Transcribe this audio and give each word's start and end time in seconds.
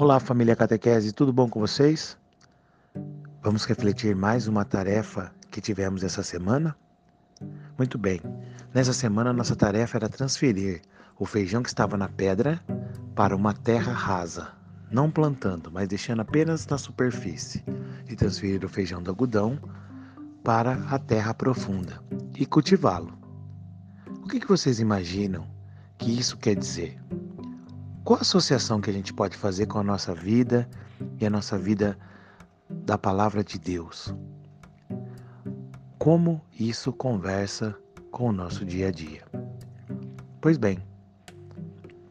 Olá, 0.00 0.20
família 0.20 0.54
Catequese, 0.54 1.10
tudo 1.10 1.32
bom 1.32 1.48
com 1.48 1.58
vocês? 1.58 2.16
Vamos 3.42 3.64
refletir 3.64 4.14
mais 4.14 4.46
uma 4.46 4.64
tarefa 4.64 5.32
que 5.50 5.60
tivemos 5.60 6.04
essa 6.04 6.22
semana? 6.22 6.76
Muito 7.76 7.98
bem, 7.98 8.20
nessa 8.72 8.92
semana 8.92 9.32
nossa 9.32 9.56
tarefa 9.56 9.98
era 9.98 10.08
transferir 10.08 10.82
o 11.18 11.26
feijão 11.26 11.64
que 11.64 11.68
estava 11.68 11.96
na 11.96 12.08
pedra 12.08 12.62
para 13.16 13.34
uma 13.34 13.52
terra 13.52 13.92
rasa, 13.92 14.52
não 14.88 15.10
plantando, 15.10 15.68
mas 15.68 15.88
deixando 15.88 16.20
apenas 16.20 16.64
na 16.68 16.78
superfície, 16.78 17.64
e 18.08 18.14
transferir 18.14 18.64
o 18.64 18.68
feijão 18.68 19.02
do 19.02 19.10
algodão 19.10 19.58
para 20.44 20.74
a 20.94 20.98
terra 21.00 21.34
profunda 21.34 22.00
e 22.36 22.46
cultivá-lo. 22.46 23.18
O 24.22 24.28
que, 24.28 24.38
que 24.38 24.46
vocês 24.46 24.78
imaginam 24.78 25.44
que 25.98 26.16
isso 26.16 26.36
quer 26.36 26.54
dizer? 26.54 26.96
Qual 28.08 28.16
a 28.16 28.22
associação 28.22 28.80
que 28.80 28.88
a 28.88 28.92
gente 28.92 29.12
pode 29.12 29.36
fazer 29.36 29.66
com 29.66 29.78
a 29.78 29.82
nossa 29.82 30.14
vida 30.14 30.66
e 31.20 31.26
a 31.26 31.28
nossa 31.28 31.58
vida 31.58 31.94
da 32.70 32.96
palavra 32.96 33.44
de 33.44 33.58
Deus? 33.58 34.14
Como 35.98 36.40
isso 36.58 36.90
conversa 36.90 37.76
com 38.10 38.30
o 38.30 38.32
nosso 38.32 38.64
dia 38.64 38.88
a 38.88 38.90
dia? 38.90 39.26
Pois 40.40 40.56
bem, 40.56 40.78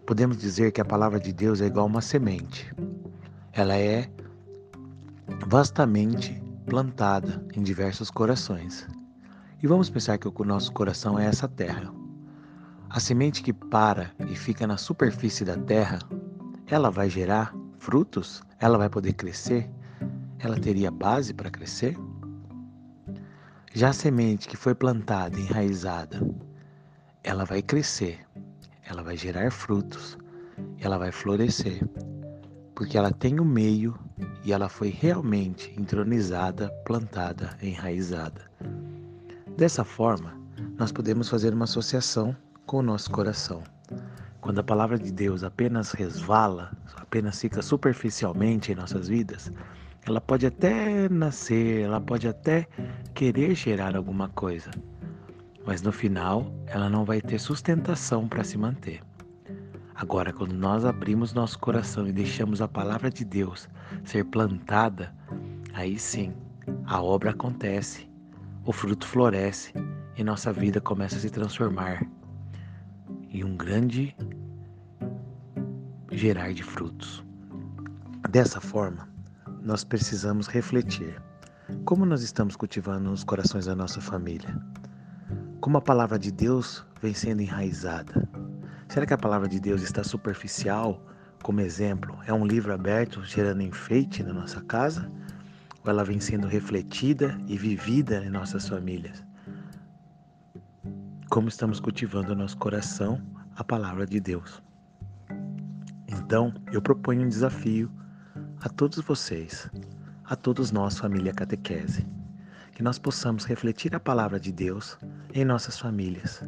podemos 0.06 0.38
dizer 0.38 0.72
que 0.72 0.80
a 0.80 0.86
palavra 0.86 1.20
de 1.20 1.34
Deus 1.34 1.62
é 1.62 1.66
igual 1.66 1.88
uma 1.88 2.02
semente. 2.02 2.72
Ela 3.52 3.76
é 3.76 4.08
vastamente 5.48 6.40
plantada 6.68 7.44
em 7.56 7.64
diversos 7.64 8.12
corações. 8.12 8.88
E 9.64 9.66
vamos 9.66 9.90
pensar 9.90 10.20
que 10.20 10.28
o 10.28 10.45
nosso 10.45 10.72
coração 10.73 11.18
é 11.18 11.26
essa 11.26 11.48
terra. 11.48 11.92
A 12.90 13.00
semente 13.02 13.44
que 13.44 13.52
para 13.52 14.12
e 14.30 14.36
fica 14.36 14.66
na 14.66 14.77
superfície 14.77 15.44
da 15.44 15.58
terra, 15.58 16.00
ela 16.67 16.89
vai 16.89 17.09
gerar 17.09 17.53
frutos? 17.80 18.42
Ela 18.59 18.78
vai 18.78 18.89
poder 18.89 19.14
crescer? 19.14 19.70
Ela 20.39 20.58
teria 20.58 20.89
base 20.89 21.34
para 21.34 21.52
crescer? 21.52 21.97
Já 23.73 23.89
a 23.89 23.94
semente 23.94 24.47
que 24.47 24.56
foi 24.56 24.73
plantada, 24.73 25.38
enraizada, 25.38 26.22
ela 27.23 27.44
vai 27.44 27.62
crescer, 27.62 28.25
ela 28.86 29.03
vai 29.03 29.17
gerar 29.17 29.52
frutos, 29.52 30.17
ela 30.80 30.97
vai 30.97 31.12
florescer, 31.12 31.86
porque 32.73 32.97
ela 32.97 33.12
tem 33.12 33.40
o 33.40 33.45
meio 33.45 34.00
e 34.45 34.53
ela 34.53 34.69
foi 34.69 34.90
realmente 34.90 35.73
entronizada, 35.78 36.69
plantada, 36.86 37.58
enraizada. 37.62 38.50
Dessa 39.58 39.84
forma, 39.84 40.40
nós 40.78 40.92
podemos 40.92 41.28
fazer 41.28 41.53
uma 41.53 41.66
associação 41.66 42.36
com 42.68 42.80
o 42.80 42.84
nosso 42.84 43.10
coração. 43.10 43.64
Quando 44.42 44.60
a 44.60 44.64
palavra 44.64 45.00
de 45.00 45.12
Deus 45.12 45.42
apenas 45.42 45.94
resvala, 45.94 46.72
apenas 46.98 47.40
fica 47.40 47.62
superficialmente 47.62 48.72
em 48.72 48.76
nossas 48.76 49.08
vidas, 49.08 49.52
ela 50.06 50.22
pode 50.22 50.46
até 50.46 51.09
nascer, 51.09 51.82
ela 51.84 52.00
pode 52.00 52.28
até 52.28 52.68
querer 53.14 53.56
gerar 53.56 53.96
alguma 53.96 54.30
coisa, 54.30 54.70
mas 55.66 55.82
no 55.82 55.92
final 55.92 56.54
ela 56.68 56.90
não 56.90 57.04
vai 57.06 57.22
ter 57.22 57.40
sustentação 57.40 58.28
para 58.28 58.44
se 58.44 58.58
manter. 58.58 59.02
Agora, 59.96 60.31
quando 60.31 60.54
nós 60.54 60.86
abrimos 60.86 61.34
nosso 61.34 61.58
coração 61.58 62.06
e 62.08 62.12
deixamos 62.12 62.62
a 62.62 62.68
palavra 62.68 63.09
de 63.09 63.26
Deus 63.26 63.68
ser 64.04 64.26
plantada, 64.26 65.16
aí 65.74 65.98
sim 65.98 66.34
a 66.86 67.02
obra 67.02 67.31
acontece, 67.31 68.09
o 68.66 68.74
fruto 68.74 69.08
floresce 69.08 69.74
e 70.18 70.24
nossa 70.24 70.52
vida 70.54 70.80
começa 70.80 71.16
a 71.16 71.20
se 71.20 71.30
transformar 71.30 72.06
e 73.30 73.44
um 73.44 73.56
grande 73.56 74.16
gerar 76.11 76.53
de 76.53 76.64
frutos. 76.64 77.23
Dessa 78.30 78.59
forma, 78.59 79.08
nós 79.61 79.84
precisamos 79.84 80.47
refletir 80.47 81.22
como 81.85 82.06
nós 82.06 82.22
estamos 82.22 82.56
cultivando 82.56 83.09
nos 83.09 83.24
corações 83.24 83.66
da 83.66 83.75
nossa 83.75 84.00
família. 84.00 84.57
Como 85.59 85.78
a 85.78 85.81
palavra 85.81 86.18
de 86.18 86.31
Deus 86.31 86.85
vem 87.02 87.13
sendo 87.13 87.41
enraizada. 87.41 88.28
Será 88.88 89.06
que 89.06 89.13
a 89.13 89.18
palavra 89.18 89.47
de 89.47 89.59
Deus 89.59 89.81
está 89.81 90.03
superficial? 90.03 91.06
Como 91.44 91.62
exemplo, 91.62 92.18
é 92.25 92.34
um 92.34 92.46
livro 92.46 92.73
aberto 92.73 93.23
gerando 93.23 93.62
enfeite 93.62 94.23
na 94.23 94.34
nossa 94.34 94.62
casa? 94.62 95.12
Ou 95.84 95.91
ela 95.91 96.03
vem 96.03 96.19
sendo 96.19 96.47
refletida 96.47 97.38
e 97.47 97.57
vivida 97.57 98.23
em 98.23 98.29
nossas 98.29 98.68
famílias? 98.68 99.23
Como 101.30 101.50
estamos 101.50 101.80
cultivando 101.80 102.30
no 102.30 102.44
nosso 102.44 102.58
coração 102.58 103.22
a 103.56 103.64
palavra 103.64 104.08
de 104.08 104.20
Deus. 104.20 104.64
Então, 106.08 106.54
eu 106.72 106.82
proponho 106.82 107.24
um 107.24 107.28
desafio 107.28 107.92
a 108.62 108.70
todos 108.70 109.00
vocês, 109.00 109.70
a 110.24 110.36
todos 110.36 110.72
nós, 110.72 110.98
família 110.98 111.34
catequese, 111.34 112.08
que 112.72 112.82
nós 112.82 112.98
possamos 112.98 113.44
refletir 113.44 113.94
a 113.94 114.00
palavra 114.00 114.40
de 114.40 114.52
Deus 114.54 114.98
em 115.34 115.44
nossas 115.44 115.78
famílias, 115.78 116.44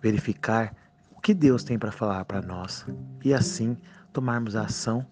verificar 0.00 0.74
o 1.10 1.20
que 1.20 1.34
Deus 1.34 1.64
tem 1.64 1.78
para 1.78 1.90
falar 1.90 2.24
para 2.24 2.40
nós 2.40 2.86
e 3.24 3.34
assim 3.34 3.76
tomarmos 4.12 4.54
a 4.54 4.62
ação 4.62 5.04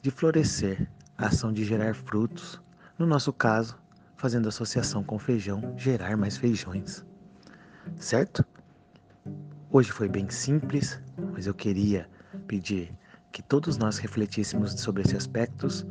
de 0.00 0.10
florescer, 0.10 0.88
a 1.18 1.26
ação 1.26 1.52
de 1.52 1.62
gerar 1.62 1.94
frutos, 1.94 2.60
no 2.98 3.06
nosso 3.06 3.32
caso, 3.32 3.76
fazendo 4.16 4.48
associação 4.48 5.04
com 5.04 5.18
feijão, 5.18 5.74
gerar 5.76 6.16
mais 6.16 6.38
feijões 6.38 7.04
certo? 7.96 8.44
Hoje 9.70 9.92
foi 9.92 10.08
bem 10.08 10.28
simples, 10.30 11.00
mas 11.32 11.46
eu 11.46 11.54
queria 11.54 12.08
pedir 12.46 12.92
que 13.32 13.42
todos 13.42 13.76
nós 13.76 13.98
refletíssemos 13.98 14.72
sobre 14.72 15.02
esses 15.02 15.16
aspectos 15.16 15.86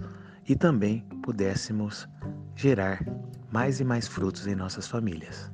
e 0.48 0.56
também 0.56 1.02
pudéssemos 1.22 2.08
gerar 2.56 3.06
mais 3.52 3.80
e 3.80 3.84
mais 3.84 4.08
frutos 4.08 4.48
em 4.48 4.56
nossas 4.56 4.88
famílias. 4.88 5.52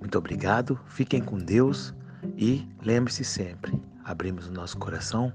Muito 0.00 0.18
obrigado, 0.18 0.78
fiquem 0.86 1.22
com 1.22 1.38
Deus 1.38 1.94
e 2.36 2.68
lembre-se 2.82 3.24
sempre: 3.24 3.80
abrimos 4.04 4.48
o 4.48 4.52
nosso 4.52 4.76
coração 4.78 5.32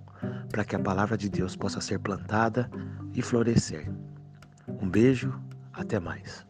para 0.50 0.64
que 0.64 0.76
a 0.76 0.80
palavra 0.80 1.18
de 1.18 1.30
Deus 1.30 1.56
possa 1.56 1.82
ser 1.82 2.00
plantada 2.00 2.70
e 3.14 3.22
florescer. 3.22 3.92
Um 4.68 4.90
beijo, 4.90 5.34
até 5.74 6.00
mais. 6.00 6.46